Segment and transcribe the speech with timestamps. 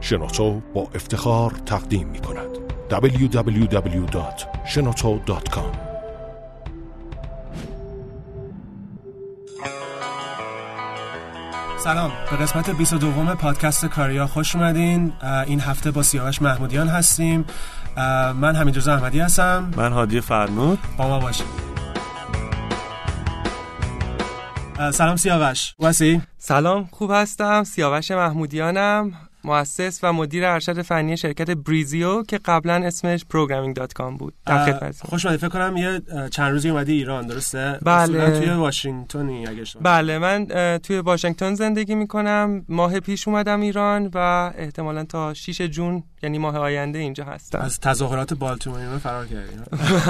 [0.00, 2.48] شنوتو با افتخار تقدیم می کند.
[2.90, 5.88] www.shenoto.com
[11.78, 12.12] سلام.
[12.30, 15.12] به قسمت 22 پادکست کاریا خوش اومدین.
[15.46, 17.44] این هفته با سیاوش محمودیان هستیم.
[18.34, 19.70] من حمید احمدی هستم.
[19.76, 20.78] من هادی فرنود.
[20.96, 21.46] با ما باشیم
[24.92, 25.74] سلام سیاوش.
[25.78, 27.64] واسی سلام خوب هستم.
[27.64, 29.27] سیاوش محمودیانم.
[29.44, 34.34] مؤسس و مدیر ارشد فنی شرکت Breezio که قبلا اسمش Programming dot com بود.
[34.46, 38.40] در خدمت خوش فکر کنم یه چند روزی اومدی ایران درسته؟ بله.
[38.40, 40.46] توی واشنگتنی اگه بله من
[40.78, 42.64] توی واشنگتن زندگی می‌کنم.
[42.68, 44.18] ماه پیش اومدم ایران و
[44.58, 47.58] احتمالا تا 6 June یعنی ماه آینده اینجا هستم.
[47.58, 49.52] از تظاهرات بالتیمور فرار کردی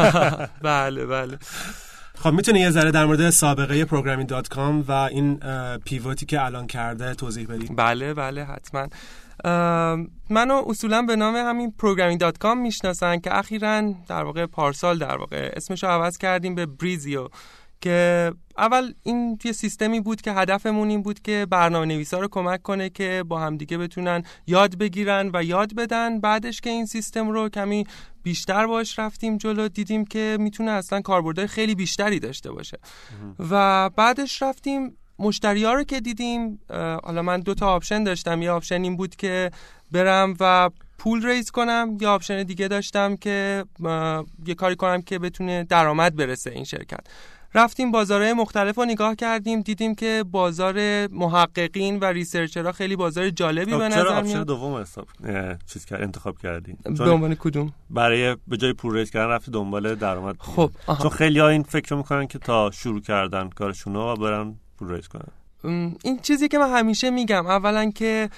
[0.62, 1.38] بله بله.
[2.20, 4.32] خب می‌تونی یه ذره در مورد سابقه Programming
[4.88, 5.40] و این
[5.84, 7.66] pivot ی که الان کرده توضیح بدی.
[7.66, 8.88] بله بله حتما.
[10.30, 15.16] منو اصولا به نام همین Programming dot com می‌شناسن که اخیرا در واقع پارسال در
[15.16, 17.28] واقع اسمش رو عوض کردیم به Breezio
[17.80, 22.62] که اول این یه سیستمی بود که هدفمون این بود که برنامه نویسا رو کمک
[22.62, 27.48] کنه که با همدیگه بتونن یاد بگیرن و یاد بدن بعدش که این سیستم رو
[27.48, 27.84] کمی
[28.28, 32.78] بیشتر باش رفتیم جلو دیدیم که می‌تونه اصلا کاربردهای خیلی بیشتری داشته باشه.
[33.50, 36.60] و بعدش رفتیم مشتری ها رو که دیدیم
[37.04, 38.42] حالا من دو تا option داشتم.
[38.42, 39.50] یه option این بود که
[39.92, 41.96] برم و پول raise کنم.
[42.00, 43.64] یا option دیگه داشتم که
[44.46, 47.00] یه کاری کنم که بتونه درآمد برسه این شرکت.
[47.54, 53.30] رفتیم بازارهای مختلف رو نگاه کردیم دیدیم که بازار محققین و researcher ها خیلی بازار
[53.30, 54.46] جالبی به نظر میاد.
[54.46, 55.06] دوم حساب
[55.66, 59.94] چیز کرد انتخاب کردین به عنوان کدوم؟ برای به جای پول raise کردن رفتی دنبال
[59.94, 60.36] درآمد.
[60.38, 60.70] خب
[61.02, 65.08] چون خیلی ها این فکر می‌کنن که تا شروع کردن کارشون و برن پول raise
[65.08, 65.32] کنن.
[65.64, 68.30] این چیزی که من همیشه میگم اولا که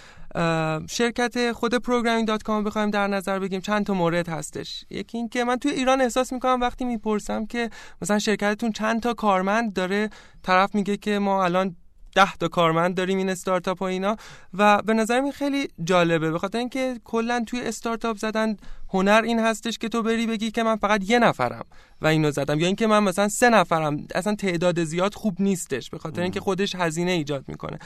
[0.88, 4.84] شرکت خود Programming dot com بخوایم در نظر بگیم چند تا مورد هستش.
[4.90, 7.70] یکی این که من توی ایران احساس می‌کنم وقتی می‌پرسم که
[8.02, 10.10] مثلا شرکتتون چند تا کارمند داره
[10.42, 11.76] طرف میگه که ما الان
[12.14, 14.16] ده تا کارمند داریم این استارتاپ و اینا
[14.54, 16.30] و به نظر این خیلی جالبه.
[16.30, 18.56] به خاطر اینکه کلا توی استارتاپ زدن
[18.92, 21.64] هنر این هستش که تو بری بگی که من فقط یه نفرم
[22.02, 24.06] و اینو زدم یا اینکه من مثلا سه نفرم.
[24.14, 25.90] اصلا تعداد زیاد خوب نیستش.
[25.90, 27.78] به خاطر اینکه خودش هزینه ایجاد می‌کنه.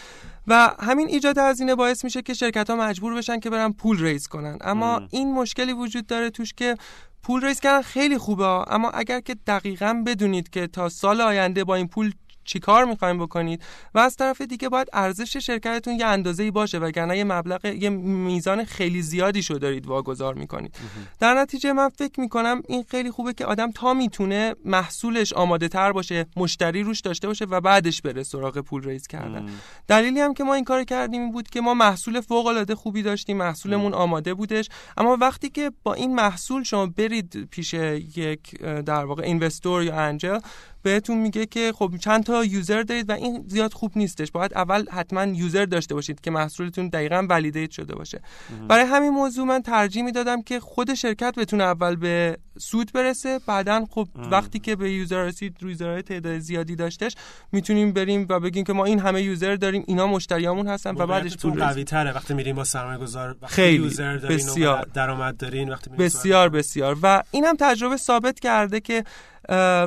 [0.47, 4.27] و همین ایجاد هزینه باعث میشه که شرکت ها مجبور بشن که برن پول ریز
[4.27, 4.59] کنن.
[4.61, 6.77] اما این مشکلی وجود داره توش که
[7.23, 11.75] پول ریز کردن خیلی خوبه اما اگر که دقیقا بدونید که تا سال آینده با
[11.75, 12.13] این پول
[12.45, 13.63] چیکار می‌خوایم بکنید؟
[13.95, 18.65] و از طرف دیگه باید ارزش شرکتتون یه اندازه‌ای باشه وگرنه یه مبلغ یه میزان
[18.65, 20.75] خیلی زیادی شو دارید واگذار می‌کنید.
[21.21, 25.93] در نتیجه من فکر می‌کنم این خیلی خوبه که آدم تا می‌تونه محصولش آماده تر
[25.93, 29.49] باشه مشتری روش داشته باشه و بعدش بره سراغ پول ریز کردن.
[29.89, 33.03] دلیلی هم که ما این کار کردیم این بود که ما محصول فوق العاده خوبی
[33.03, 34.69] داشتیم محصولمون آماده بودش.
[34.97, 40.39] اما وقتی که با این محصول شما برید پیش یک در واقع اینوستور یا انجل
[40.85, 44.31] بهتون میگه که خب چند تا user دارید و این زیاد خوب نیستش.
[44.31, 48.21] باید اول حتما user داشته باشید که محصولتون دقیقا validate شده باشه.
[48.69, 53.87] برای همین موضوع من ترجیح می‌دادم که خود شرکت بتونه اول به سود برسه بعدا
[53.91, 57.15] خب وقتی که به user رسید user های تعداد زیادی داشتش
[57.53, 61.37] می‌تونیم بریم و بگیم که ما این همه user داریم اینا مشتریامون هستن و بعدش
[61.37, 63.85] پول قوی تره وقتی میریم با سرمایه گذار خیلی.
[63.85, 64.89] user دارین بسیار.
[64.95, 66.97] درآمد دارین وقتی بسیار بسیار.
[67.03, 69.05] و اینم تجربه ثابت کرده که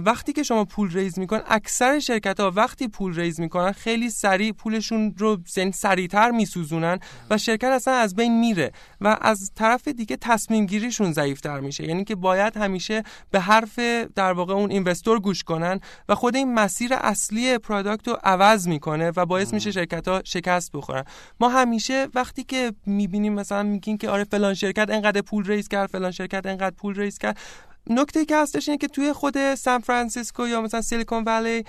[0.06, 4.52] وقتی که شما پول raise میکن اکثر شرکت ها وقتی پول raise می‌کنن خیلی سریع
[4.52, 10.18] پولشون رو یعنی سریعتر میسوزونن و شرکت اصلا از بین میره و از طرف دیگه
[10.22, 11.84] تصمیم گیریشون ضعیفتر میشه.
[11.84, 13.80] یعنی که باید همیشه به حرف
[14.16, 15.80] در واقع اون investor گوش کنن
[16.10, 20.72] و خود این مسیر اصلی product رو عوض می‌کنه و باعث میشه شرکت ها شکست
[20.72, 21.04] بخورن.
[21.40, 25.90] ما همیشه وقتی که می‌بینیم مثلا میگیم که آره فلان شرکت انقدر پول raise کرد
[25.90, 27.38] فلان شرکت انقدر پول raise کرد
[27.90, 31.66] نکته که هستش اینه که توی خود سان فرانسیسکو یا مثلا سیلیکون ولی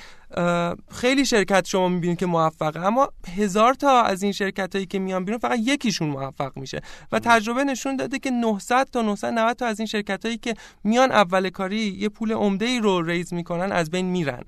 [0.91, 5.25] خیلی شرکت شما می‌بینید که موفقه اما هزار تا از این شرکت هایی که میان
[5.25, 6.80] بیرون فقط یکیشون موفق میشه
[7.13, 10.54] و تجربه نشون داده که 900 تا 990 تا از این شرکت هایی که
[10.84, 14.42] میان اول کاری یه پول عمده ای رو raise می‌کنن از بین میرن.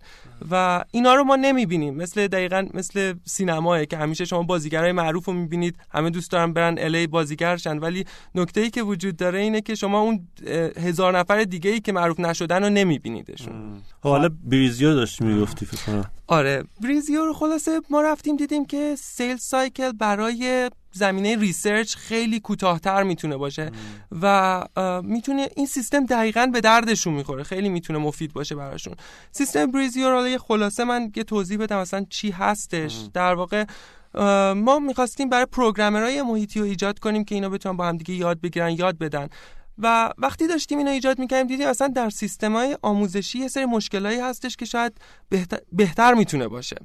[0.50, 1.94] و اینا رو ما نمی‌بینیم.
[1.94, 6.75] مثل دقیقا مثل سینماه که همیشه شما بازیگرای معروف رو می‌بینید همه دوست دارن برن
[6.79, 8.05] LA بازیگر شن ولی
[8.35, 10.29] نکته ای که وجود داره اینه که شما اون
[10.76, 13.83] هزار نفر دیگه ای که معروف نشدن رو نمیبینیدشون.
[14.00, 16.11] حالا Breezio داشت می‌گفتی فکر کنم.
[16.26, 23.02] آره Breezio رو خلاصه ما رفتیم دیدیم که sale cycle برای زمینه research خیلی کوتاهتر
[23.02, 23.70] می‌تونه باشه
[24.22, 24.64] و
[25.05, 27.43] می‌تونه این سیستم دقیقا به دردشون می‌خوره.
[27.43, 28.94] خیلی می‌تونه مفید باشه براشون.
[29.32, 32.96] سیستم بریزیو رو یه خلاصه من یه توضیح بدم اصلا چی هستش.
[33.14, 33.64] در واقع
[34.55, 38.70] ما می‌خواستیم برای پروگرامرهای محیطی رو ایجاد کنیم که اینا بتونن با همدیگه یاد بگیرن
[38.70, 39.28] یاد بدن.
[39.82, 44.21] و وقتی داشتیم اینو ایجاد می‌کردیم دیدیم اصلا در سیستم های آموزشی یه سری مشکلایی
[44.21, 44.93] هستش که شاید
[45.29, 46.77] بهتر, بهتر می‌تونه باشه.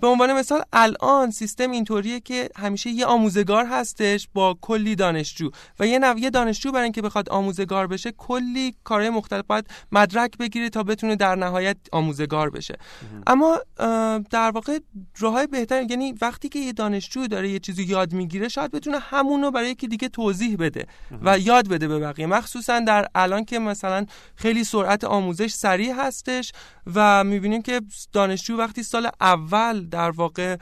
[0.00, 5.50] به عنوان مثال الان سیستم اینطوریه که همیشه یه آموزگار هستش با کلی دانشجو
[5.80, 10.70] و یه نوع دانشجو برای اینکه بخواد آموزگار بشه کلی کارهای مختلف باید مدرک بگیره
[10.70, 12.78] تا بتونه در نهایت آموزگار بشه.
[13.26, 13.58] اما
[14.30, 14.78] در واقع
[15.18, 19.50] راههای بهتر یعنی وقتی که یه دانشجو داره یه چیزی یاد می‌گیره شاید بتونه همونو
[19.50, 20.86] برای یکی دیگه توضیح بده
[21.22, 22.26] و یاد بده به بقیه.
[22.26, 24.06] مخصوصا در الان که مثلا
[24.36, 26.52] خیلی سرعت آموزش سریع هستش
[26.94, 27.80] و می‌بینیم که
[28.12, 30.56] دانشجو وقتی سال اول در واقع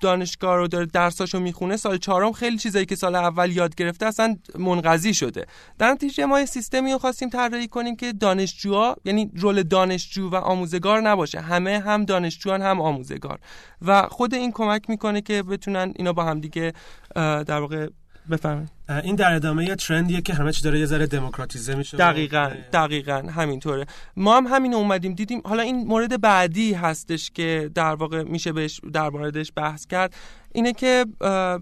[0.00, 4.36] دانشگاه رو داره درساشو می‌خونه سال چهارم خیلی چیزایی که سال اول یاد گرفته اصلا
[4.58, 5.46] منقضی شده.
[5.78, 10.34] در نتیجه ما یه سیستمی رو خواستیم طراحی کنیم که دانشجوها یعنی رول دانشجو و
[10.34, 11.40] آموزگار نباشه.
[11.40, 13.38] همه هم دانشجوان هم آموزگار.
[13.82, 16.72] و خود این کمک می‌کنه که بتونن اینا با هم دیگه
[17.14, 17.88] در واقع
[18.30, 22.50] بفهمید این در ادامه یه ترندیه که همه چی داره یه ذره دموکراتیزه میشه دقیقا
[22.72, 23.86] دقیقا همینطوره.
[24.16, 25.42] ما هم همین اومدیم دیدیم.
[25.44, 30.14] حالا این مورد بعدی هستش که در واقع میشه بهش در موردش بحث کرد.
[30.54, 31.06] اینه که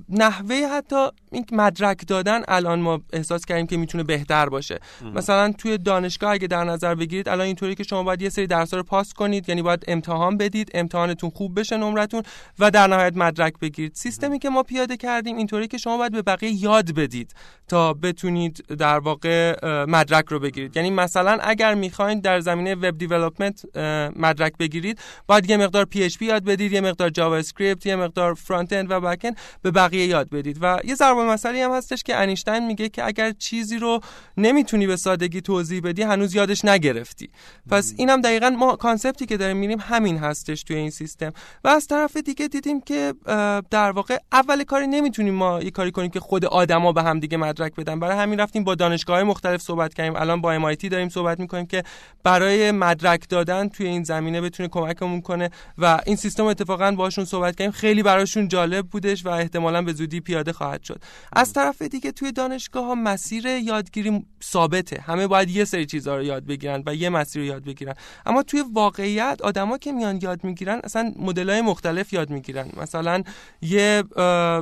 [0.09, 4.79] نحوه حتی این مدرک دادن الان ما احساس کردیم که می‌تونه بهتر باشه.
[5.15, 8.75] مثلا توی دانشگاه اگه در نظر بگیرید الان اینطوری که شما باید یه سری درس
[8.75, 12.23] رو پاس کنید یعنی باید امتحان بدید امتحانتون خوب بشه نمرتون
[12.59, 13.95] و در نهایت مدرک بگیرید.
[13.95, 17.10] سیستمی که ما پیاده کردیم اینطوری که شما باید به بقیه یاد بدید.
[17.69, 20.77] تا بتونید در واقع مدرک رو بگیرید.
[20.77, 23.77] یعنی مثلا اگر می‌خواین در زمینه وب دیولپمنت
[24.17, 29.01] مدرک بگیرید باید یه مقدار PHP یاد بدید یه مقدار JavaScript یه مقدار front و
[29.01, 29.31] back end
[29.63, 30.59] به بقیه یاد بدید.
[30.61, 34.01] و یه ضرب المثله هم هستش که انیشتین میگه که اگر چیزی رو
[34.37, 37.31] نمی‌تونی به سادگی توضیح بدی هنوز یادش نگرفتی.
[37.71, 41.33] پس اینم دقیقا ما concept ی که داریم میریم همین هستش توی این سیستم.
[41.65, 43.15] و از طرف دیگه دیدیم که
[43.71, 47.37] در واقع اول کاری نمی‌تونیم ما یه کاری کنیم که خود آدما به هم دیگه
[47.37, 48.01] مدرک بدن.
[48.01, 50.17] برای همین رفتیم با دانشگاه مختلف صحبت کردیم.
[50.17, 51.83] الان با MIT داریم صحبت می‌کنیم که
[52.23, 57.57] برای مدرک دادن توی این زمینه بتونه کمکمون کنه و این سیستم اتفاقا باشون صحبت
[57.57, 57.71] کردیم.
[57.71, 61.03] خیلی براشون جالب بودش و احتمالا به زودی پیاده خواهد شد.
[61.33, 65.01] از طرف دیگه توی دانشگاه ها مسیر یادگیری ثابته.
[65.01, 67.95] همه باید یه سری چیزها رو یاد بگیرن و یه مسیر رو یاد بگیرن.
[68.27, 72.69] اما توی واقعیت آدما که میان یاد می‌گیرن اصلا های مختلف یاد می‌گیرن.
[72.77, 73.23] مثلا
[73.63, 74.03] یه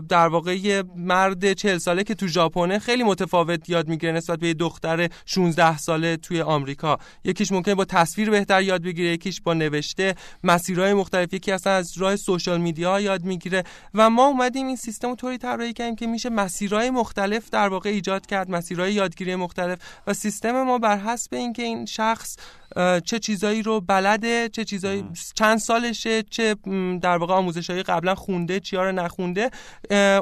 [0.09, 4.55] در واقع یه مرد 40 ساله که تو ژاپن خیلی متفاوت یاد می‌گیره نسبت به
[4.55, 6.99] دختر 16 ساله توی آمریکا.
[7.25, 10.15] یکیش ممکنه با تصویر بهتر یاد بگیره یکیش با نوشته.
[10.45, 13.65] مسیرهای مختلف یکی اصلا از راه social media یاد می‌گیره.
[13.95, 17.91] و ما اومدیم این سیستم رو طوری طراحی کردیم که میشه مسیرهای مختلف در واقع
[17.91, 19.79] ایجاد کرد مسیرهای یادگیری مختلف.
[20.07, 22.37] و سیستم ما بر حسب اینکه این شخص
[23.05, 25.05] چه چیزایی رو بلده چه چیزایی
[25.35, 26.57] چند سالشه چه
[27.03, 29.51] در واقع آموزشایی قبلا خونده چیا رو نخونده.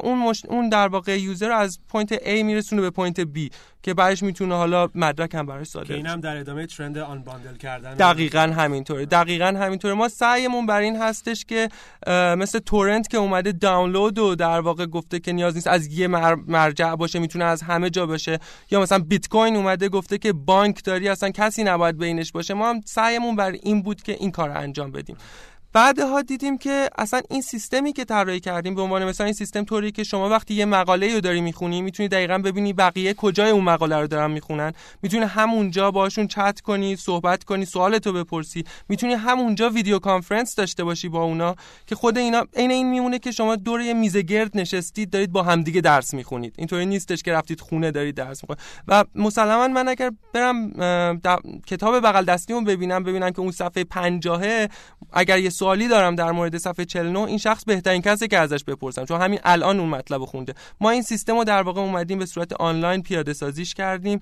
[0.03, 0.44] اون مش...
[0.44, 3.38] اون در واقع user رو از point A میرسونه به point B.
[3.82, 7.94] که بعدش می‌تونه حالا مدرک هم براش صادر اینم در ادامه ترند آن باندل کردن
[7.94, 9.06] دقیقا همینطوره.
[9.06, 9.94] دقیقا همینطوره.
[9.94, 11.69] ما سعیمون بر این هستش که
[12.38, 16.08] مثل تورنت که اومده دانلود و در واقع گفته که نیاز نیست از یه
[16.46, 18.38] مرجع باشه می‌تونه از همه جا باشه.
[18.70, 22.55] یا مثلا بیت کوین اومده گفته که بانک داری اصلا کسی نباید بینش باشه.
[22.55, 25.17] ما هم سعیمون بر این بود که این کار رو انجام بدیم.
[25.76, 29.93] بعدها دیدیم که اصلا این سیستمی که طراحی کردیم به عنوان مثلا این سیستم طوری
[29.93, 33.97] که شما وقتی یه مقاله رو داری می‌خونی می‌تونی دقیقا ببینی بقیه کجای اون مقاله
[33.97, 34.73] رو دارن می‌خونن.
[35.02, 38.64] می‌تونی همونجا باشون چت کنی صحبت کنی سوالتو بپرسی.
[38.88, 41.54] می‌تونی همونجا ویدیو کانفرنس داشته باشی با اونا
[41.87, 45.42] که خود اینا عین این میمونه که شما دور یه میز گرد نشستید دارید با
[45.42, 46.54] همدیگه درس می‌خونید.
[46.59, 48.62] اینطوری نیستش که رفتید خونه دارید درس می‌خونید.
[48.88, 50.73] و مسلما من اگر برم
[51.66, 54.66] کتاب بغل دستیمو ببینم ببینم که اون صفحه 50
[55.12, 59.04] اگر یه سوالی دارم در مورد صفحه 49 این شخص بهترین کسی که ازش بپرسم.
[59.04, 60.54] چون همین الان اون مطلب خونده.
[60.80, 64.20] ما این سیستم رو در واقع اومدیم به صورت آنلاین پیاده سازیش کردیم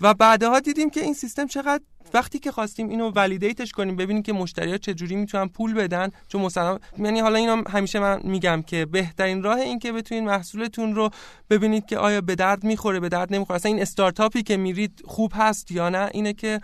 [0.00, 1.82] و بعدها دیدیم که این سیستم چقدر
[2.14, 6.78] وقتی که خواستیم اینو ولیدیتش کنیم ببینیم که مشتری‌ها چجوری می‌تونن پول بدن چون مثلا
[6.98, 11.10] یعنی حالا اینو همیشه من میگم که بهترین راه این که بتونین محصولتون رو
[11.50, 13.56] ببینید که آیا به درد می‌خوره به درد نمی‌خوره.
[13.56, 16.60] اصلا این استارتاپی که میرید خوب هست یا نه؟ اینه که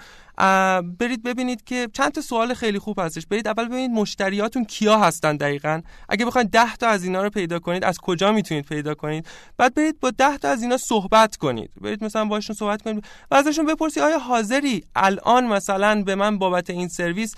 [0.98, 3.26] برید ببینید که چند تا سوال خیلی خوب هستش.
[3.26, 5.82] برید اول ببینید مشتریاتون کیا هستن دقیقا.
[6.08, 9.26] اگه بخواید 10 تا از اینا رو پیدا کنید از کجا می‌تونید پیدا کنید؟
[9.56, 11.70] بعد برید با 10 تا از اینا صحبت کنید.
[11.80, 13.04] برید مثلا باشون صحبت کنید.
[13.30, 17.34] و ازشون بپرسید آیا حاضری الان الان مثلا به من بابت این سرویس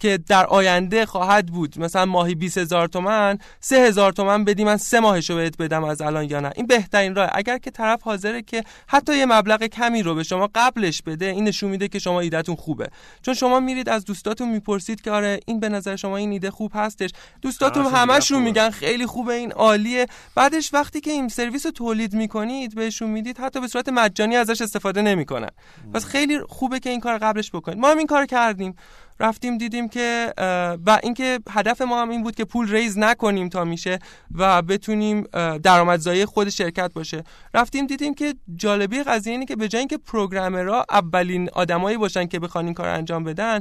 [0.00, 1.78] که در آینده خواهد بود.
[1.78, 6.00] مثلا ماهی 20 هزار تومن 3 هزار تومن بدی من سه ماهشو بهت بدم از
[6.00, 6.52] الان یا نه.
[6.56, 7.30] این بهترین راه.
[7.32, 11.44] اگر که طرف حاضره که حتی یه مبلغ کمی رو به شما قبلش بده این
[11.44, 12.88] نشون میده که شما ایدهتون خوبه.
[13.22, 16.72] چون شما میرید از دوستاتون می‌پرسید که آره این به نظر شما این ایده خوب
[16.74, 17.10] هستش؟
[17.42, 20.06] دوستاتون همشون میگن خیلی خوبه این عالیه.
[20.34, 24.60] بعدش وقتی که این سرویس رو تولید می‌کنید بهشون می‌دید حتی به صورت مجانی ازش
[24.60, 25.50] استفاده نمی‌کنن.
[25.94, 27.78] پس خیلی خوبه که این کار قبلش بکنید.
[27.78, 28.74] ما هم این کار کردیم.
[29.20, 30.32] رفتیم دیدیم که
[30.86, 33.98] و اینکه هدف ما هم این بود که پول ریز نکنیم تا میشه
[34.34, 35.22] و بتونیم
[35.62, 37.24] درآمدزایی خود شرکت باشه.
[37.54, 42.38] رفتیم دیدیم که جالبی قضیه اینه که به جای اینکه پروگرامرها اولین آدمایی باشن که
[42.38, 43.60] بخوان این کار انجام بدن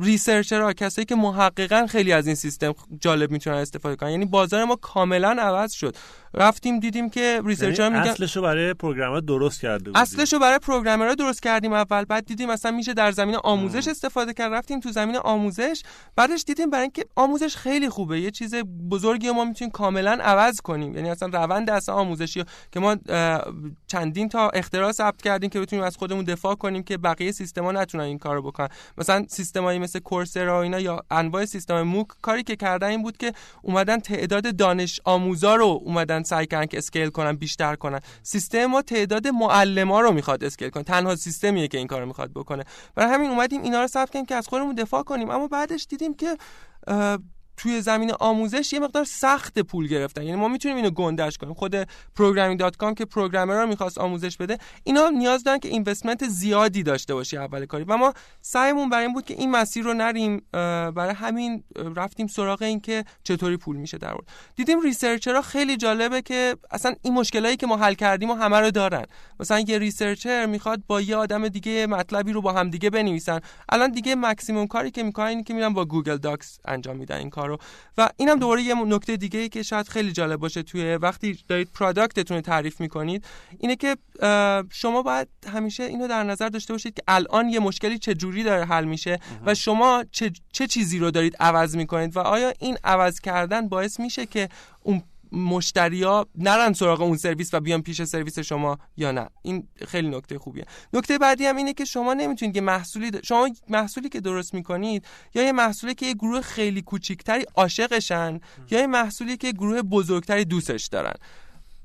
[0.00, 4.10] researcher ها کسایی که محققا خیلی از این سیستم جالب می‌تونن استفاده کنن.
[4.10, 5.96] یعنی بازار ما کاملا عوض شد.
[6.34, 10.02] رفتیم دیدیم که researcher ها یعنی میگن اصلشو برای programmer درست کرده بودیم.
[10.02, 14.32] اصلشو برای programmer ها درست کردیم اول بعد دیدیم مثلا میشه در زمین آموزش استفاده
[14.32, 14.52] کرد.
[14.52, 15.82] رفتیم تو زمین آموزش.
[16.16, 18.20] بعدش دیدیم برای اینکه آموزش خیلی خوبه.
[18.20, 18.54] یه چیز
[18.90, 20.94] بزرگی ما می‌تونیم کاملا عوض کنیم.
[20.96, 22.96] یعنی اصلا روند اصلا آموزشی که ما
[23.86, 28.04] چندین تا اختراع ثبت کردیم که بتونیم از خودمون دفاع کنیم که بقیه سیستما نتونن
[28.04, 28.68] این کارو بکنن.
[28.98, 33.16] مثلا سیستمایی مثل Coursera و اینا یا انواع سیستم MOOC کاری که کردن این بود
[33.16, 38.00] که اومدن تعداد دانش آموزا رو اومدن سعی کردن که scale کنن بیشتر کنن.
[38.22, 40.82] سیستم ما تعداد معلما رو می‌خواد scale کنه.
[40.82, 42.64] تنها سیستمیه که این کارو می‌خواد بکنه.
[42.94, 45.30] برای همین اومدیم اینا رو ثبت کردیم که از خودمون دفاع کنیم.
[45.30, 46.36] اما بعدش دیدیم که
[47.62, 50.22] توی زمین آموزش یه مقدار سخت پول گرفتن.
[50.22, 51.54] یعنی ما می‌تونیم اینو گندش کنیم.
[51.54, 51.82] خود
[52.18, 57.36] programming.com که programmer رو می‌خواست آموزش بده اینا نیاز دارن که investment زیادی داشته باشی
[57.36, 57.84] اول کاری.
[57.84, 60.42] و ما سعیمون برای این بود که این مسیر رو نریم
[60.92, 61.64] برای همین
[61.96, 66.94] رفتیم سراغ این که چطوری پول میشه درآورد دیدیم researcher ها خیلی جالبه که اصلا
[67.02, 69.04] این مشکلایی که ما حل کردیم و همه رو دارن.
[69.40, 73.40] مثلا یه researcher می‌خواد با یه آدم دیگه مطلبی رو با هم دیگه بنویسن.
[73.68, 77.58] الان دیگه مکسیموم کاری که می‌کنن که میرن با گوگل داکس انجام میدن این کارو
[77.98, 81.68] و اینم دوباره یه نکته دیگه ای که شاید خیلی جالب باشه توی وقتی دارید
[81.74, 83.24] product تون رو تعریف می‌کنید
[83.58, 83.96] اینه که
[84.70, 88.64] شما باید همیشه اینو در نظر داشته باشید که الان یه مشکلی چه جوری داره
[88.64, 93.20] حل میشه و شما چه, چه چیزی رو دارید عوض می‌کنید و آیا این عوض
[93.20, 94.48] کردن باعث میشه که
[94.82, 99.28] اون مشتریا نرن سراغ اون سرویس و بیان پیش سرویس شما یا نه.
[99.42, 100.64] این خیلی نکته خوبیه.
[100.92, 105.42] نکته بعدی هم اینه که شما نمی‌تونید که محصولی شما محصولی که درست می‌کنید یا
[105.42, 110.86] یه محصولی که یه گروه خیلی کوچیکتری عاشقشن یا یه محصولی که گروه بزرگتری دوستش
[110.86, 111.14] دارن.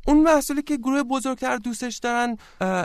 [0.07, 2.37] اون محصولی که گروه بزرگتر دوستش دارن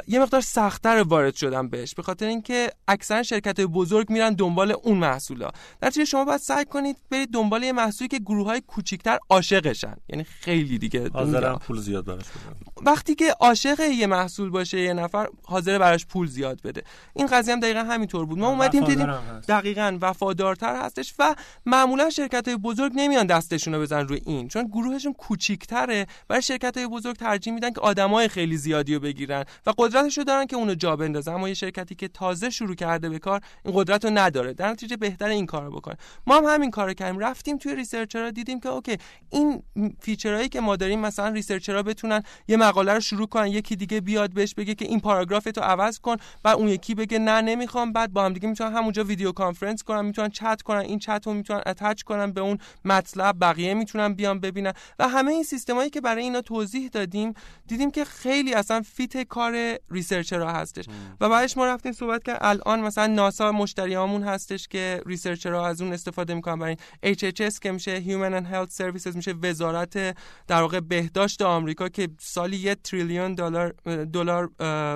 [0.07, 1.95] یه مقدار سختتر وارد شدن بهش.
[1.95, 5.51] به خاطر اینکه اکثر شرکت های بزرگ میرن دنبال اون محصولا.
[5.81, 9.97] در شما باید سعی کنید برید دنبال یه محصولی که گروه های کوچیکتر عاشقشن.
[10.09, 12.57] یعنی خیلی دیگه حاضرن پول زیاد براش بدن.
[12.87, 16.83] وقتی که عاشق یه محصول باشه یه نفر حاضر براش پول زیاد بده.
[17.15, 18.39] این قضیه هم دقیقا همینطور بود.
[18.39, 19.07] ما اومدیم دیدیم
[19.49, 21.35] دقیقا وفادارتر هستش و
[21.67, 24.49] معمولا شرکت های بزرگ نمیان دستشون رو بذارن روی این.
[24.49, 29.45] چون گروهشون کوچیکتره برای شرکت های بزرگ ترجیح میدن که آدمای خیلی زیادی رو بگیرن
[29.67, 31.33] و قدرتش رو دارن که اونو جا بندازن.
[31.33, 34.53] اما یه شرکتی که تازه شروع کرده به کار این قدرت رو نداره.
[34.53, 35.97] در نتیجه بهتر این کارو بکنه.
[36.27, 37.19] ما هم همین کارو کردیم.
[37.21, 38.97] رفتیم توی researcher ها دیدیم که okay
[39.31, 39.63] این
[40.01, 43.77] feature هایی که ما داریم مثلا researcher ها بتونن یه مقاله رو شروع کنن یکی
[43.77, 47.41] دیگه بیاد بهش بگه که این پاراگراف تو عوض کن بعد اون یکی بگه نه
[47.41, 47.93] نمی‌خوام.
[47.93, 51.35] بعد با هم دیگه می‌تونن همونجا video conference کنن می‌تونن چت کنن این چت رو
[51.35, 54.73] می‌تونن attach کنن به اون مطلب بقیه می‌تونن بیان ببینن.
[54.99, 57.35] و همه این سیستمایی که برای اینا توضیح دادیم
[57.67, 60.85] دیدیم که خیلی اصلا fit کار researcher ها هستش.
[61.21, 65.83] و بعدش ما رفتیم صحبت کرد الان مثلا ناسا مشتریامون هستش که researcher ها از
[65.83, 66.59] اون استفاده می‌کنن.
[66.59, 66.77] برای
[67.15, 70.17] HHS که میشه Human and Health Services میشه وزارت
[70.47, 73.75] در واقع بهداشت آمریکا که سالی یه تریلیون دلار
[74.13, 74.47] دلار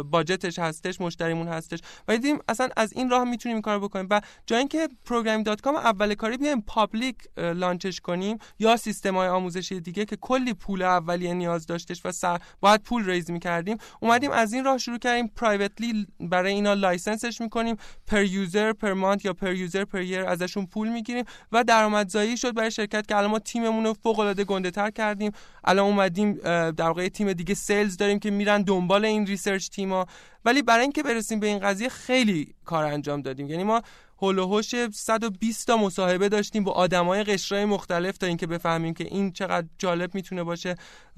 [0.02, 1.80] budget ش هستش مشتریمون هستش.
[2.08, 4.06] و دیدیم اصلا از این راه می‌تونیم این کارو بکنیم.
[4.10, 9.80] و جای اینکه programming.com اول کاری بیایم public launch ش کنیم یا سیستم های آموزشی
[9.80, 13.78] دیگه که کلی پول اولیه نیاز داشتش و سر باید پول ریز می‌کردیم.
[14.00, 17.76] اومدیم از این راه شروع کردیم privately برای اینا license ش می‌کنیم.
[18.06, 22.54] per user per month یا per user per year ازشون پول می‌گیریم و درآمدزایی شد
[22.54, 25.32] برای شرکت که الان ما تیممون رو فوق العاده گنده تر کردیم.
[25.64, 26.32] الان اومدیم
[26.70, 30.06] در واقع تیم دیگه sales داریم که میرن دنبال این research team ا
[30.46, 33.50] ولی برای اینکه برسیم به این قضیه خیلی کار انجام دادیم.
[33.50, 33.82] یعنی ما
[34.18, 34.62] هول و
[34.92, 40.14] 120 تا مصاحبه داشتیم با آدمای قشرهای مختلف تا اینکه بفهمیم که این چقدر جالب
[40.14, 40.74] می‌تونه باشه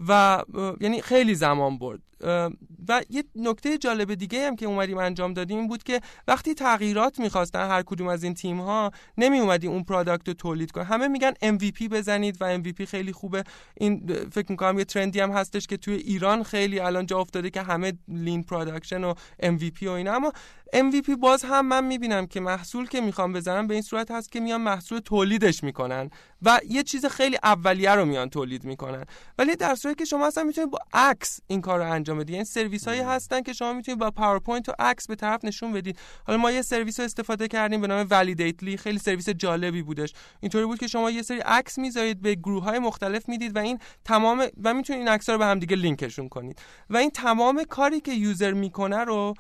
[0.08, 0.42] و
[0.80, 2.00] یعنی خیلی زمان برد.
[2.88, 7.18] و یه نکته جالب دیگه هم که اومدیم انجام دادیم این بود که وقتی تغییرات
[7.18, 11.08] می‌خواستن هر کدوم از این تیم ها نمی اومدیم اون product رو تولید کنیم همه
[11.08, 13.44] میگن MVP بزنید و MVP خیلی خوبه.
[13.76, 17.50] این فکر می‌کنم یه trend ی هم هستش که توی ایران خیلی الان جا افتاده
[17.50, 20.14] که همه lean production و MVP و اینا.
[20.14, 20.32] اما
[20.74, 24.40] MVP باز هم من می‌بینم که محصول که می‌خوام بزنم به این صورت هست که
[24.40, 26.10] میان محصول تولیدش می‌کنن.
[26.42, 29.04] و یه چیز خیلی اولیه رو میان تولید می‌کنن.
[29.38, 32.30] ولی در صورتی که شما اصلا می‌تونید با عکس این کار رو انجام بدید.
[32.30, 35.98] یعنی سرویس هایی هستن که شما می‌تونید با پاورپوینت و عکس به طرف نشون بدید.
[36.26, 40.12] حالا ما یه سرویس رو استفاده کردیم به نام Validately خیلی سرویس جالبی بودش.
[40.40, 43.78] اینطوری بود که شما یه سری عکس می‌ذارید به گروه های مختلف می‌دید و این
[44.04, 46.58] تمام و می‌تونید این عکس رو به هم دیگه لینکشون کنید.
[46.90, 49.34] و این تمام کاری که user می‌کنه رو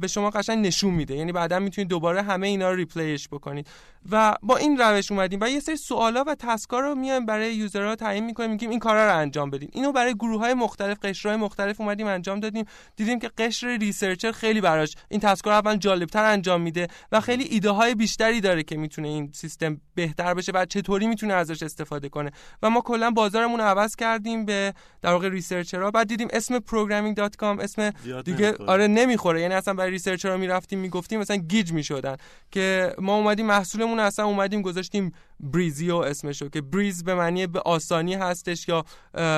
[0.00, 1.16] به شما قشنگ نشون میده.
[1.16, 3.66] یعنی بعدا می‌تونید دوباره همه اینا رو replay ش بکنید.
[4.10, 7.54] و با این روش اومدیم و یه سری سوالا و task ا رو میایم برای
[7.54, 9.68] user ها تعیین می‌کنیم میگیم این کارا رو انجام بدین.
[9.72, 12.64] اینو برای گروه های مختلف قشرهای مختلف اومدیم انجام دادیم.
[12.96, 17.20] دیدیم که قشر researcher خیلی براش این task ا رو اول جالبتر انجام میده و
[17.20, 21.62] خیلی ایده های بیشتری داره که می‌تونه این سیستم بهتر بشه و چطوری می‌تونه ازش
[21.62, 22.30] استفاده کنه.
[22.62, 25.90] و ما کلا بازارمون رو عوض کردیم به در واقع researcher ها.
[25.90, 27.90] بعد دیدیم اسم programming.com اسم
[28.24, 28.70] دیگه نمی‌خوره.
[28.70, 29.40] آره نمی‌خوره.
[29.40, 32.16] یعنی اصلا برای researcher ها می‌رفتیم می‌گفتیم مثلا گیج می‌شدن
[32.50, 38.14] که ما اومدیم محصولمون اصلا اومدیم گذاشتیم Breezio اسمشو که breeze به معنی به آسانی
[38.14, 38.84] هستش یا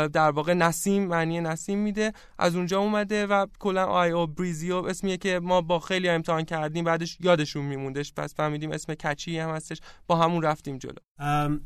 [0.09, 2.13] در واقع نسیم معنی نسیم میده.
[2.39, 6.85] از اونجا اومده و کلا آی او Breezio اسمیه که ما با خیلی امتحان کردیم
[6.85, 8.13] بعدش یادشون میموندش.
[8.15, 9.81] پس فهمیدیم اسم catchy هم هستش.
[10.07, 10.99] با همون رفتیم جلو.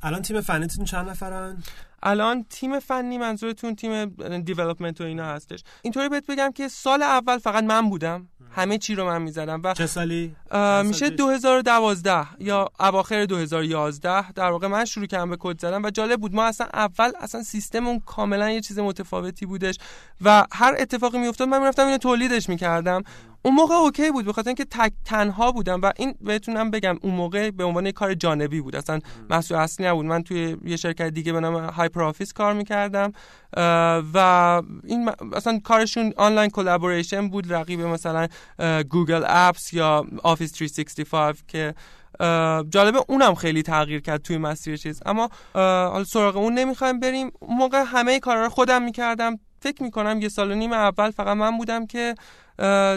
[0.03, 1.63] الان تیم فنیتون چند نفرن؟
[2.03, 4.05] الان تیم فنی منظورتون تیم
[4.41, 5.65] دیولپمنت و اینا هستش.
[5.83, 8.29] اینطوری بهت بگم که سال اول فقط من بودم.
[8.53, 10.37] همه چی رو من می‌زدم و چه سالی؟
[10.85, 16.21] میشه 2012 یا اواخر 2011 در واقع من شروع کردم به کد زدن و جالب
[16.21, 16.35] بود.
[16.35, 19.79] ما اصلا اول اصلا سیستممون کاملا یه چیز متفاوتی بودش
[20.21, 23.03] و هر اتفاقی میافتاد من می‌رفتم اینو تولیدش می‌کردم.
[23.43, 27.51] اون موقع okay بود بخاطر اینکه تک تنها بودم و این بهتونم بگم اون موقع
[27.51, 28.77] به عنوان کار جانبی بود.
[28.77, 30.07] اصلا محصول اصلی نبود.
[30.07, 33.13] من توی یه شرکت دیگه به نام HyperOffice کار می‌کردم
[34.15, 37.53] و این اصلا کارشون online collaboration بود.
[37.53, 38.29] رقیب مثلا
[38.89, 41.75] Google Apps یا Office 365 که
[42.69, 45.03] جالبه اونم خیلی تغییر کرد توی مسیر چیز.
[45.07, 47.31] اما حالا سراغ اون نمی‌خوایم بریم.
[47.41, 49.39] اون موقع همه کارا رو خودم می‌کردم.
[49.63, 52.15] فکر می‌کنم یه سال و نیم اول فقط من بودم که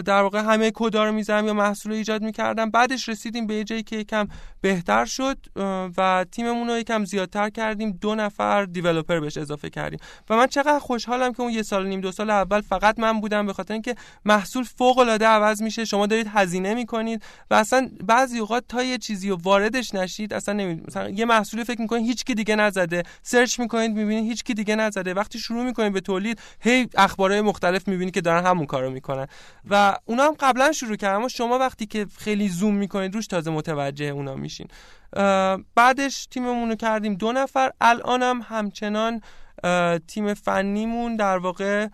[0.04, 2.70] در واقع همه کدا رو می‌زنم یا محصول رو ایجاد می‌کردم.
[2.70, 4.28] بعدش رسیدیم به جایی که یکم
[4.60, 5.38] بهتر شد
[5.96, 7.98] و تیممون رو یکم زیادتر کردیم.
[8.00, 9.98] دو نفر دیولپر بهش اضافه کردیم.
[10.30, 13.46] و من چقدر خوشحالم که اون یه سال نیم دو سال اول فقط من بودم
[13.46, 13.94] به خاطر اینکه
[14.24, 15.84] محصول فوق العاده عوض میشه.
[15.84, 20.54] شما دارید هزینه می‌کنید و اصلا بعضی اوقات تا یه چیزی رو واردش نشید اصلا
[20.54, 20.82] نمی...
[20.88, 23.02] مثلا یه محصولی فکر می‌کنید هیچ کی دیگه نزده.
[23.22, 25.14] سرچ می‌کنید می‌بینید هیچ کی دیگه نزده.
[25.14, 29.26] وقتی شروع می‌کنید به تولید هی اخبارهای مختلف می‌بینید که دارن همون کارو می‌کنن.
[29.70, 33.50] و اونا هم قبلا شروع کردن اما شما وقتی که خیلی زوم می‌کنید روش تازه
[33.50, 34.68] متوجه اونا میشین.
[35.74, 37.70] بعدش تیممون رو کردیم دو نفر.
[37.80, 39.20] الانم همچنان
[40.06, 41.88] تیم فنیمون در واقع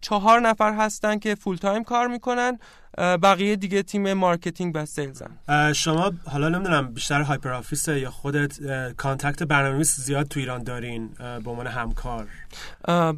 [0.00, 2.58] چهار نفر هستن که full time کار می‌کنن.
[2.98, 5.38] بقیه دیگه تیم marketing و sales ن.
[5.72, 8.58] شما حالا نمی‌دونم بیشتر HyperOffice یا خودت
[8.92, 11.08] contact برنامه‌نویس زیاد تو ایران دارین
[11.44, 12.28] به عنوان همکار.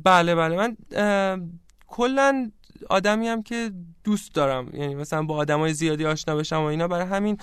[0.05, 0.57] بله بله.
[0.57, 0.77] من
[1.87, 2.51] کلا
[2.91, 3.71] آدمی هم که
[4.05, 4.69] دوست دارم.
[4.73, 7.39] یعنی مثلا با آدمای زیادی آشنا بشم و اینا برای همین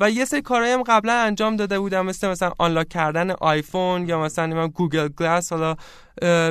[0.00, 4.20] و یه سری کارهایی هم قبلا انجام داده بودم مثل مثلا unlock کردن آیفون یا
[4.20, 5.76] مثلا من Google Glass حالا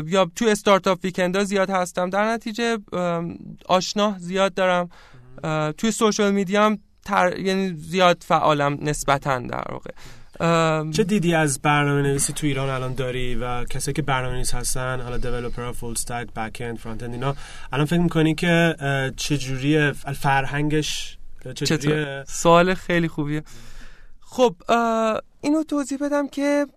[0.06, 2.10] یا تو startup weekend ا زیاد هستم.
[2.10, 2.78] در نتیجه
[3.66, 4.90] آشنا زیاد دارم.
[5.78, 7.40] توی social media هم تر...
[7.40, 9.92] یعنی زیاد فعالم نسبتا در واقع.
[10.92, 15.02] چه دیدی از برنامه نویسی تو ایران الان داری و کسایی که برنامه نویس هستن
[15.02, 17.36] حالا developer full stack back end front end اینا؟
[17.74, 18.76] الان فکر می‌کنی که
[19.18, 21.18] چجوری فرهنگش؟
[21.56, 23.44] چطوری سوال خیلی خوبیه.
[24.22, 24.56] خب
[25.42, 26.68] اینو توضیح بدم که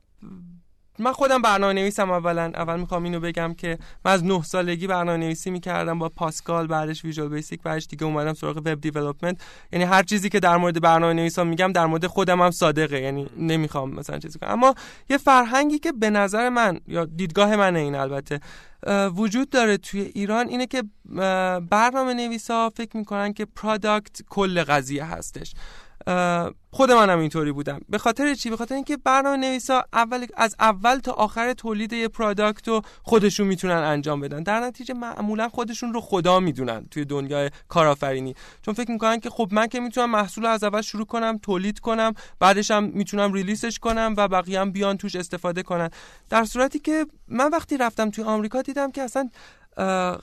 [0.99, 2.53] من خودم برنامه نویسم اولا.
[2.55, 7.05] اول می‌خوام اینو بگم که من از نه سالگی برنامه نویسی می‌کردم با پاسکال بعدش
[7.05, 9.41] Visual Basic بعدش دیگه اومدم سراغ web development
[9.73, 13.27] یعنی هر چیزی که در مورد برنامه نویسا میگم در مورد خودم هم صادقه یعنی
[13.39, 14.51] نمی‌خوام مثلا چیزی کنم.
[14.51, 14.75] اما
[15.11, 18.41] یه فرهنگی که به نظر من یا دیدگاه منه این البته
[19.17, 20.83] وجود داره توی ایران اینه که
[21.71, 25.55] برنامه نویسا فکر می‌کنن که product کل قضیه هستش.
[26.71, 27.81] خود منم اینطوری بودم.
[27.89, 32.09] به خاطر چی؟ به خاطر اینکه برنامه نویسا اول از اول تا آخر تولید یه
[32.09, 34.43] product رو خودشون می‌تونن انجام بدن.
[34.43, 38.35] در نتیجه معمولا خودشون رو خدا می‌دونن توی دنیای کارآفرینی.
[38.63, 42.15] چون فکر می‌کنن که خب من که می‌تونم محصول از اول شروع کنم تولید کنم
[42.41, 45.91] بعدش هم می‌تونم release ش کنم و بقیه هم بیان توش استفاده کنن.
[46.31, 49.29] در صورتی که من وقتی رفتم توی آمریکا دیدم که اصلا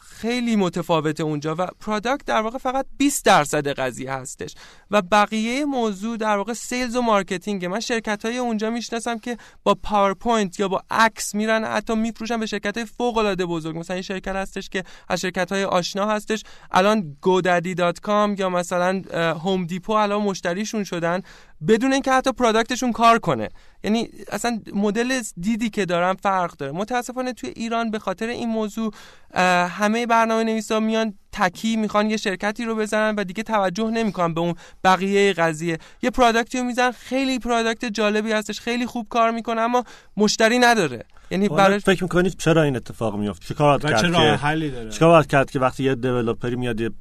[0.02, 4.56] خیلی متفاوته اونجا و product در واقع فقط 20 درصد قضیه هستش
[4.92, 9.76] و بقیه موضوع در واقع sales و marketing من شرکت های اونجا می‌شناسم که با
[9.76, 13.78] PowerPoint یا با عکس میرن حتی میفروشن به شرکت های فوق العاده بزرگ.
[13.78, 16.44] مثلا این شرکت هستش که از شرکت های آشنا هستش.
[16.72, 21.22] الان godaddy.com یا مثلا Home Depot الان مشتریشون شدن.
[21.68, 23.50] بدون اینکه حتی product شون کار کنه.
[23.84, 26.72] یعنی اصلا مدل دیدی که دارم فرق داره.
[26.72, 28.94] متاسفانه توی ایران به خاطر این موضوع
[29.70, 34.42] همه برنامه نویسا میان تکی می‌خوان یه شرکتی رو بزنن و دیگه توجه نمی‌کنن به
[34.42, 35.78] اون بقیه قضیه.
[36.02, 39.84] یه product ی رو می‌زنن خیلی product جالبی هستش خیلی خوب کار می‌کنه اما
[40.18, 41.06] مشتری نداره.
[41.32, 45.52] یعنی برای فکر می‌کنید چرا این اتفاق میفته چیکار کرد چه حلی داره؟ چیکار کرد
[45.52, 46.92] که وقتی یه developer ی میاد یه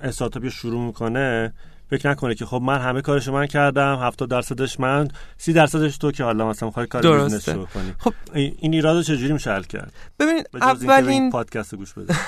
[0.00, 1.52] استارتاپی شروع می‌کنه
[1.90, 6.12] فکر نکنه که خب من همه کارشو من کردم 70 درصدش من 30 درصدش تو
[6.12, 9.92] که حالا مثلا می‌خوای کار business رو کنی خب این ایرادو چجوری میشه حل کرد؟
[10.18, 12.14] ببینید اولین پادکست گوش بده.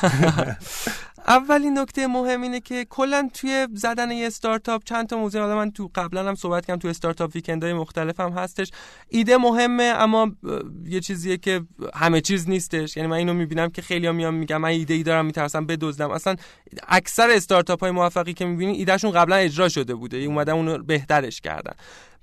[1.28, 5.70] اولین نکته مهم اینه که کلا توی زدن یه استارتاپ چند تا موضوع حالا من
[5.70, 8.70] تو قبلا هم صحبت کردم تو Startup Weekend های مختلف هم هستش.
[9.08, 10.32] ایده مهمه اما
[10.84, 11.60] یه چیزیه که
[11.94, 12.96] همه چیز نیستش.
[12.96, 16.10] یعنی من اینو می‌بینم که خیلی میام میگم من ایده ای دارم میترسم بدزدم.
[16.10, 16.36] اصلا
[16.88, 20.16] اکثر استارتاپ های موفقی که می‌بینی ایدهشون قبلا اجرا شده بوده.
[20.16, 21.72] اومدن اونو بهترش کردن.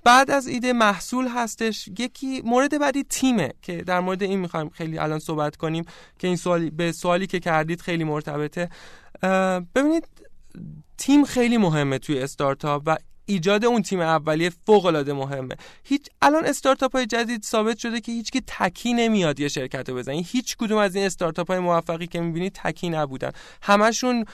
[0.04, 1.88] بعد از ایده محصول هستش.
[1.98, 5.84] یکی مورد بعدی تیمه که در مورد این می‌خوایم خیلی الان صحبت کنیم
[6.18, 8.68] که این سوالی به سوالی که کردید خیلی مرتبطه.
[9.74, 10.06] ببینید
[10.98, 12.96] تیم خیلی مهمه توی استارتاپ و
[13.28, 15.54] ایجاد اون تیم اولیه فوق العاده مهمه.
[15.84, 19.96] هیچ الان استارتاپ های جدید ثابت شده که هیچ کی تکی نمیاد یه شرکت رو
[19.96, 23.30] بزنه هیچ کدوم از این استارتاپ های موفقی که می‌بینید تکی نبودن.
[23.62, 24.24] همشون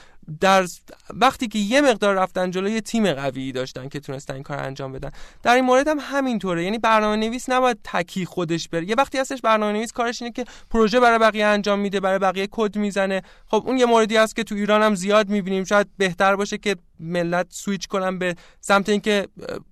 [0.41, 0.65] در
[1.09, 4.91] وقتی که یه مقدار رفتن جلو یه تیم قوی داشتن که تونستن این کار انجام
[4.91, 5.11] بدن.
[5.43, 6.63] در این مورد هم همینطوره.
[6.63, 8.89] یعنی برنامه نویس نباید تکی خودش بره.
[8.89, 12.47] یه وقتی هستش برنامه نویس کارش اینه که پروژه برای بقیه انجام میده برای بقیه
[12.51, 13.21] کد می‌زنه.
[13.47, 15.63] خب اون یه موردی هست که تو ایران هم زیاد می‌بینیم.
[15.63, 19.27] شاید بهتر باشه که ملت سویچ کنن به سمت اینکه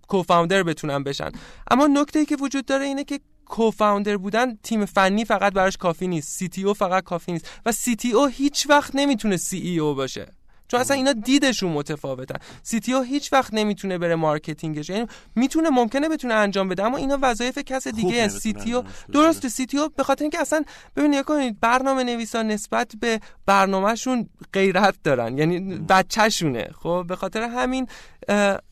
[0.07, 1.31] co-founder بتونن بشن.
[1.71, 6.07] اما نکته ای که وجود داره اینه که کوفاوندر بودن تیم فنی فقط براش کافی
[6.07, 6.29] نیست.
[6.29, 7.49] CTO فقط کافی نیست.
[7.65, 10.27] و CTO هیچ وقت نمی‌تونه CEO باشه.
[10.71, 12.35] چون اصلا اینا دیدشون متفاوتن.
[12.63, 14.89] CTO هیچ وقت نمی‌تونه بره marketing ش.
[14.89, 20.03] یعنی می‌تونه ممکنه بتونه انجام بده اما اینا وظایف کس دیگه CTO درست CTO به
[20.03, 20.63] خاطر اینکه اصلا
[20.95, 25.37] ببینید کنید برنامه نویسا نسبت به برنامهشون غیرت دارن.
[25.37, 26.69] یعنی بچهشونه.
[26.79, 27.87] خب به خاطر همین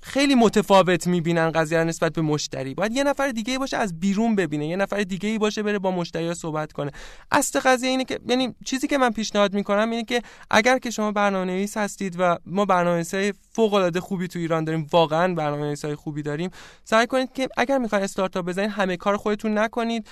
[0.01, 2.73] خیلی متفاوت می‌بینن قضیه نسبت به مشتری.
[2.73, 5.91] باید یه نفر دیگه باشه از بیرون ببینه یه نفر دیگه ای باشه بره با
[5.91, 6.91] مشتری صحبت کنه.
[7.31, 11.11] اصل قضیه اینه که یعنی چیزی که من پیشنهاد می‌کنم اینه که اگر که شما
[11.11, 14.87] برنامه‌نویس هستید و ما برنامه‌نویسای فوق العاده خوبی تو ایران داریم.
[14.91, 16.49] واقعا برنامه‌نویسای خوبی داریم.
[16.83, 20.07] سعی کنید که اگر می‌خواین استارتاپ بزنید همه کار خودتون نکنید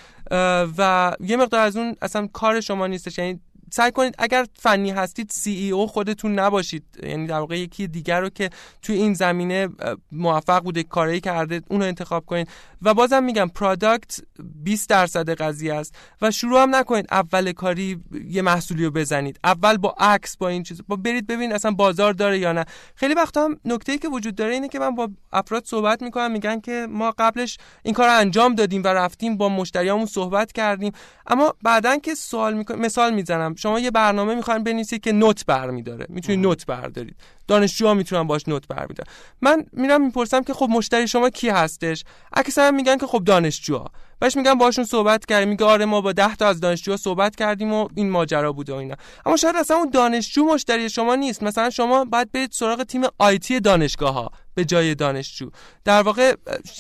[0.78, 3.18] و یه مقدار از اون اصلا کار شما نیستش.
[3.18, 3.40] یعنی
[3.72, 6.84] سعی کنید اگر فنی هستید CEO خودتون نباشید.
[7.04, 8.50] یعنی در واقع یکی دیگر رو که
[8.82, 9.70] توی این زمینه
[10.12, 12.48] موفق بوده کاری کرده اون رو انتخاب کنید.
[12.82, 14.20] و بازم میگم product
[14.64, 15.96] 20 درصد قضیه است.
[16.22, 19.40] و شروع هم نکنید اول کاری یه محصولی رو بزنید.
[19.44, 20.82] اول با عکس با این چیز.
[20.88, 22.66] با برید ببینید اصلا بازار داره یا نه.
[22.96, 26.60] خیلی وقتا هم نکته که وجود داره اینه که من با افراد صحبت می‌کنم میگن
[26.60, 30.92] که ما قبلش این کار رو انجام دادیم و رفتیم با مشتریامون صحبت کردیم.
[31.28, 33.56] اما بعدا که سوال می‌کنم مثال می‌زنم.
[33.58, 37.16] شما یه برنامه می‌خواین بنویسید که نوت برمیداره می‌تونید نوت بردارید.
[37.48, 39.10] دانشجوها می‌تونن باش نوت برمیدارن
[39.42, 43.92] من میرم می‌پرسم که خب مشتری شما کی هستش؟ اکثرا میگن که خب دانشجوها.
[44.20, 45.50] بهش میگم باشون صحبت کردیم.
[45.50, 48.76] میگه آره ما با 10 تا از دانشجوها صحبت کردیم و این ماجرا بوده و
[48.76, 48.96] اینا.
[49.26, 51.44] اما شاید اصلا اون دانشجو مشتری شما نیست.
[51.44, 55.50] مثلا شما باید برید سراغ تیم آیتی دانشگاه ها به جای دانشجو.
[55.86, 56.36] در واقع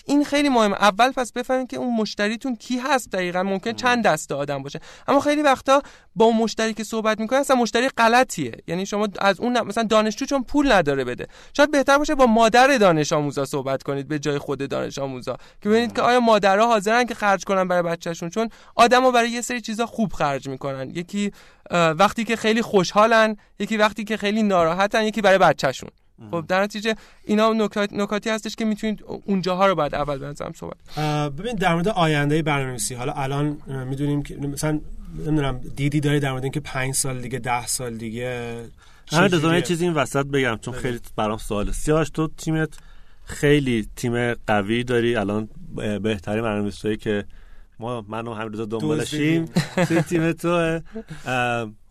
[0.05, 0.75] این خیلی مهمه.
[0.75, 3.43] اول پس بفهمید که اون مشتریتون کی هست دقیقا.
[3.43, 4.79] ممکن چند دسته آدم باشه.
[5.07, 5.81] اما خیلی وقتا
[6.15, 8.51] با اون مشتری که صحبت می‌کنه اصلا مشتری غلطیه.
[8.67, 11.27] یعنی شما از اون مثلا دانشجو چون پول نداره بده.
[11.53, 15.37] شاید بهتر باشه با مادر دانش آموزا صحبت کنید به جای خود دانش آموزا.
[15.61, 19.41] که ببینید که آیا مادرها حاضرن که خرج کنن برای بچهشون؟ چون آدما برای یه
[19.41, 20.89] سری چیزا خوب خرج می‌کنن.
[20.89, 21.31] یکی
[21.71, 25.89] وقتی که خیلی خوشحالن یکی وقتی که خیلی ناراحتن یکی برای بچهشون.
[26.31, 30.77] خب در نتیجه اینا نکات نکاتی هستش که می‌تونید اونجاها رو بعد اول بنظرم صحبت
[31.29, 34.79] ببین در مورد آینده برنامه‌نویسی حالا الان می‌دونیم که مثلا
[35.25, 38.61] نمی‌دونم دیدی داری در مورد اینکه 5 سال دیگه 10 سال دیگه
[39.11, 42.69] همین یه چیزی این وسط بگم چون خیلی برام سوال سیاوش تو تیمت
[43.23, 45.49] خیلی تیم قوی داری الان
[46.01, 47.25] بهترین برنامه‌نویسایی که
[47.79, 49.45] ما منو همین روزا دنبالشیم.
[49.87, 50.79] توی تیم تو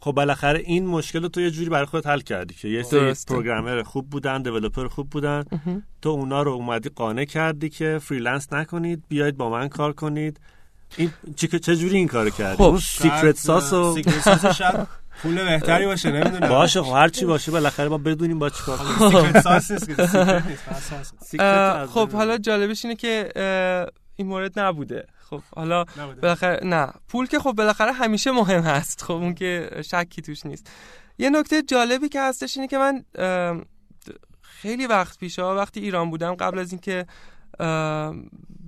[0.01, 3.15] خب بالاخره این مشکل رو تو یه جوری برای خودت حل کردی که یه سری
[3.29, 5.45] programmer خوب بودن developer خوب بودن.
[6.03, 10.41] تو اونا رو اومدی قانع کردی که freelance نکنید بیاید با من کار کنید.
[10.97, 13.99] این چه چه جوری این کارو کردی؟ خب secret sauce و
[15.23, 16.49] پول بهتری باشه نمی‌دونم.
[16.49, 19.23] باشه خب هر چی باشه بالاخره ما بدونیم با چیکار کنیم.
[19.33, 19.73] فقط sauce.
[21.21, 23.29] secret خب از- حالا جالبش اینه که
[24.17, 25.07] این مورد نبوده.
[25.31, 25.85] خب حالا.
[26.23, 26.93] بالاخره نه.
[27.09, 29.03] پول که خب بالاخره همیشه مهم هست.
[29.03, 30.71] خب اون که شکی توش نیست.
[31.19, 33.05] یه نکته جالبی که هستش اینه که من
[34.43, 37.07] خیلی وقت پیش ها وقتی ایران بودم قبل از اینکه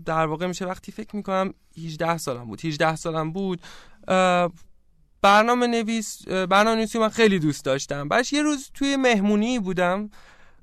[0.04, 2.64] در واقع میشه وقتی فکر می‌کنم 18 سالم بود.
[2.64, 3.60] 18 سالم بود
[5.22, 8.08] برنامه نویس برنامه نویسی من خیلی دوست داشتم.
[8.08, 10.10] بعدش یه روز توی مهمونی بودم.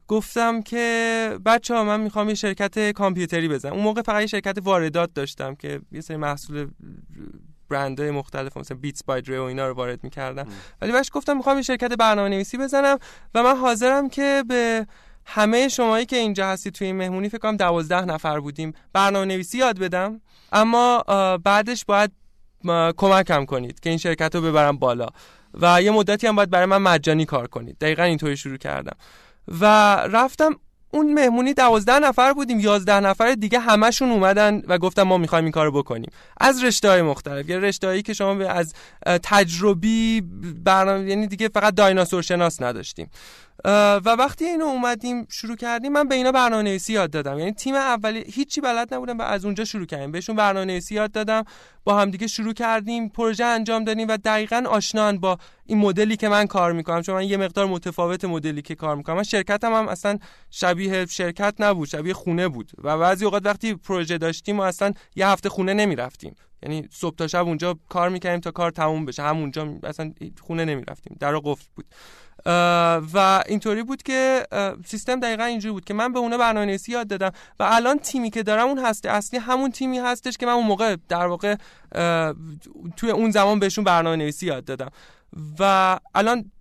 [0.07, 3.73] گفتم که بچه ها من می‌خوام یه شرکت کامپیوتری بزنم.
[3.73, 6.67] اون موقع فقط یه شرکت واردات داشتم که یه سری محصول
[7.69, 10.47] برندهای مختلف مثلا بیتس بای و اینا رو وارد می‌کردم.
[10.81, 12.99] ولی بهش گفتم می‌خوام یه شرکت برنامه نویسی بزنم
[13.35, 14.87] و من حاضرم که به
[15.25, 19.57] همه شمایی که اینجا هستید توی این مهمونی فکر کنم دوازده نفر بودیم برنامه نویسی
[19.57, 20.21] یاد بدم.
[20.51, 21.03] اما
[21.43, 22.11] بعدش باید
[22.97, 25.07] کمکم کنید که این شرکت رو ببرم بالا.
[25.61, 27.77] و یه مدتی هم باید برای من مجانی کار کنید.
[27.77, 28.97] دقیقا اینطوری شروع کردم.
[29.47, 30.55] و رفتم
[30.91, 35.51] اون مهمونی دوازده نفر بودیم یازده نفر دیگه همشون اومدن و گفتم ما می‌خوایم این
[35.51, 36.12] کارو بکنیم.
[36.41, 38.73] از رشته های مختلف یه رشته هایی که شما از
[39.23, 40.21] تجربی
[40.63, 43.10] برنامه یعنی دیگه فقط دایناسور شناس نداشتیم.
[43.63, 47.39] و وقتی اینو اومدیم شروع کردیم من به اینا برنامه نویسی یاد دادم.
[47.39, 50.11] یعنی تیم اولی هیچی بلد نبودم و از اونجا شروع کردیم.
[50.11, 51.43] بهشون برنامه نویسی یاد دادم
[51.83, 56.47] با همدیگه شروع کردیم پروژه انجام دادیم و دقیقا آشنان با این مدلی که من
[56.47, 57.01] کار می‌کنم.
[57.01, 59.15] چون من یه مقدار متفاوت مدلی که کار می‌کنم.
[59.15, 60.19] من شرکتم هم اصلا
[60.51, 62.71] شبیه شرکت نبود شبیه خونه بود.
[62.83, 66.35] و بعضی اوقات وقتی پروژه داشتیم و اصلا یه هفته خونه نمی‌رفتیم.
[66.63, 69.23] یعنی صبح تا شب اونجا کار می‌کردیم تا کار تموم بشه.
[69.23, 71.17] همونجا اصلا خونه نمی‌رفتیم.
[71.19, 71.85] در قفل بود.
[73.13, 74.47] و اینطوری بود که
[74.86, 78.29] سیستم دقیقا اینجوری بود که من به اونا برنامه نویسی یاد دادم و الان تیمی
[78.29, 81.55] که دارم اون هسته اصلی همون تیمی هستش که من اون موقع در واقع
[82.97, 84.89] توی اون زمان بهشون برنامه نویسی یاد دادم.
[85.60, 86.51] و الان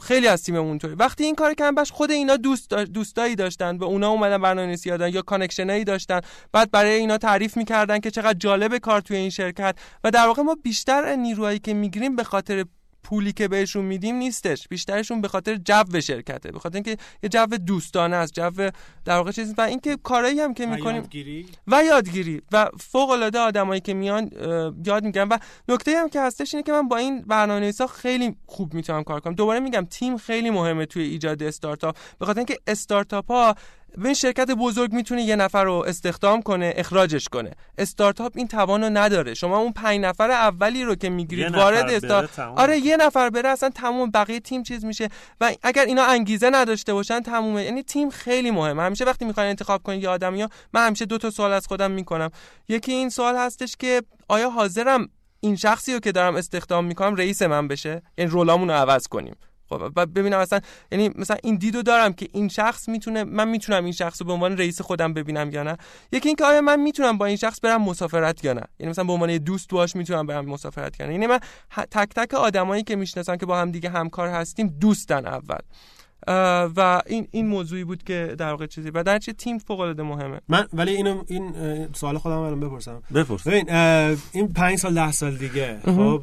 [0.00, 0.94] خیلی از تیم اونطوری.
[0.94, 4.90] وقتی این کار کردن بش خود اینا دوست دوستایی داشتن به اونا اومدن برنامه نویسی
[4.90, 6.20] دادن یا کانکشنایی داشتن
[6.52, 10.42] بعد برای اینا تعریف می‌کردن که چقدر جالب کار توی این شرکت و در واقع
[10.42, 12.64] ما بیشتر نیروهایی که می‌گیریم به خاطر
[13.06, 14.68] پولی که بهشون میدیم نیستش.
[14.68, 16.52] بیشترشون به خاطر جو شرکته.
[16.52, 18.70] به خاطر اینکه یه جو دوستانه است جو
[19.04, 22.42] در واقع چیز و اینکه کارایی هم که و می‌کنیم یادگیری؟ و یادگیری.
[22.52, 24.30] و فوق العاده آدمایی که میان
[24.84, 25.28] یاد می‌گیرن.
[25.28, 25.38] و
[25.68, 29.34] نکته هم که هستش اینه که من با این برنامه‌نویسا خیلی خوب می‌تونم کار کنم.
[29.34, 31.96] دوباره میگم تیم خیلی مهمه توی ایجاد استارتاپ.
[32.18, 33.54] به خاطر اینکه استارتاپ ها
[33.96, 37.50] به این شرکت بزرگ می‌تونه یه نفر رو استخدام کنه اخراجش کنه.
[37.78, 39.34] استارتاپ این توان رو نداره.
[39.34, 42.30] شما اون پنج نفر اولی رو که می‌گیرید وارد استار.
[42.56, 45.08] آره یه نفر بره اصلا تموم بقیه تیم چیز میشه.
[45.40, 47.64] و اگر اینا انگیزه نداشته باشن تمومه.
[47.64, 48.82] یعنی تیم خیلی مهمه.
[48.82, 51.90] همیشه وقتی می‌خواین انتخاب کنید یه آدمی ها من همیشه دو تا سوال از خودم
[51.90, 52.30] می‌کنم.
[52.68, 55.08] یکی این سوال هستش که آیا حاضرم
[55.40, 59.36] این شخصی رو که دارم استخدام می‌کنم رئیس من بشه؟ یعنی رولامون رو عوض کنیم.
[59.68, 60.60] خب بعد ببینم اصلا
[60.92, 64.32] یعنی مثلا این دیدو دارم که این شخص می‌تونه من می‌تونم این شخص رو به
[64.32, 65.76] عنوان رئیس خودم ببینم یا نه.
[66.12, 68.62] یکی اینکه آیا من می‌تونم با این شخص برم مسافرت یا نه.
[68.78, 71.12] یعنی مثلا به عنوان دوست باش می‌تونم برم مسافرت یا نه.
[71.12, 71.38] یعنی من
[71.90, 75.58] تک تک آدمایی که می‌شناسم که با هم دیگه همکار هستیم دوستن اول.
[76.76, 80.02] و این این موضوعی بود که در واقع چیزی و در چه تیم فوق العاده
[80.02, 81.52] مهمه؟ من ولی اینو این
[81.92, 83.02] سوال خودم الان بپرسم.
[83.14, 83.46] بپرس.
[83.46, 83.70] ببین
[84.32, 86.22] این پنج سال ده سال دیگه خب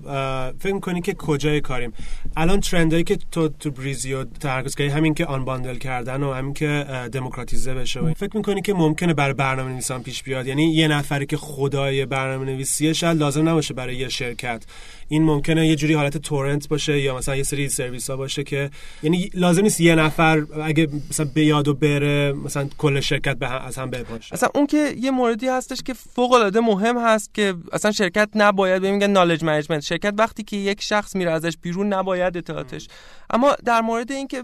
[0.59, 1.93] فکر می‌کنی که کجای کاریم؟
[2.37, 6.53] الان trend ایی که تو تو Brizio تمرکز کردی همین که unbundle کردن و همین
[6.53, 8.13] که democratize بشه و.
[8.13, 12.45] فکر می‌کنی که ممکنه برای برنامه نویسان پیش بیاد؟ یعنی یه نفری که خدای برنامه
[12.45, 14.63] نویسیه شاید لازم نباشه برای یه شرکت.
[15.07, 18.69] این ممکنه یه جوری حالت torrent باشه یا مثلا یه سری سرویس ها باشه که
[19.03, 23.61] یعنی لازم نیست یه نفر اگه مثلا بیاد و بره مثلا کل شرکت به هم-
[23.61, 27.53] از هم بپاشه اصلا اون که یه موردی هستش که فوق العاده مهم هست که
[27.71, 31.93] اصلا شرکت نباید به میگن knowledge management شرکت وقتی که یک شخص میره ازش بیرون
[31.93, 32.87] نباید اطلاعاتش.
[33.29, 34.43] اما در مورد اینکه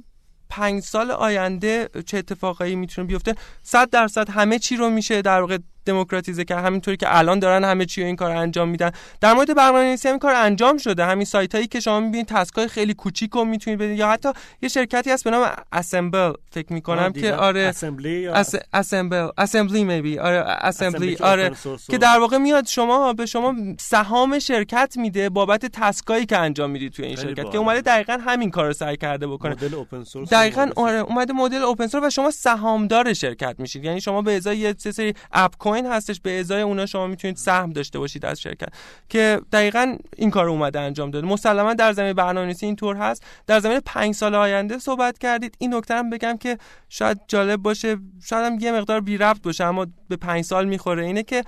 [0.49, 5.57] پنج سال آینده چه اتفاقایی می‌تونه بیفته صد درصد همه چی رو میشه در واقع
[5.89, 8.91] دموکراتیزه که همینطوری که الان دارن همه چی این کار انجام میدن.
[9.21, 11.05] در مورد برنامه‌نویسی هم این کار انجام شده.
[11.05, 13.97] همین سایت هایی که شما می‌بینید تسکای خیلی کوچیک رو می‌تونید بدید.
[13.97, 14.29] یا حتی
[14.61, 19.83] یه شرکتی هست به نام اسمبل فکر می‌کنم که آره اسمبلی یا اس اسمبل اسمبلی
[19.83, 21.51] میبی آره اسمبلی که آره
[21.89, 26.91] که در واقع میاد شما به شما سهام شرکت میده بابت تسکایی که انجام می‌دید
[26.91, 27.51] توی این شرکت.
[27.51, 29.51] که اومده دقیقا همین کار رو سعی کرده بکنه.
[29.51, 33.83] مدل اوپن سورس دقیقا آره اومده مدل اوپن سورس و شما سهامدار شرکت میشید.
[33.83, 37.69] یعنی شما به ازای یه سری اپ کوین هستش به ازای اونا شما می‌تونید سهم
[37.69, 38.69] داشته باشید از شرکت.
[39.09, 41.27] که دقیقا این کار اومده انجام داده.
[41.27, 43.23] مسلما در زمینه برنامه‌نویسی اینطور هست.
[43.47, 45.55] در زمینه پنج سال آینده صحبت کردید.
[45.57, 46.57] این نکته هم بگم که
[46.89, 47.97] شاید جالب باشه.
[48.25, 51.05] شاید هم یه مقدار بی ربط باشه اما به پنج سال می‌خوره.
[51.05, 51.43] اینه که